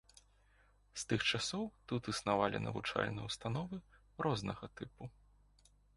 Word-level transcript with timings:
З 1.01 1.03
тых 1.09 1.21
часоў 1.31 1.67
тут 1.91 2.09
існавалі 2.13 2.61
навучальныя 2.67 3.27
ўстановы 3.29 3.77
рознага 4.29 4.65
тыпу. 4.81 5.03